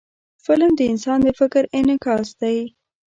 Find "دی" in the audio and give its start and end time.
2.41-2.57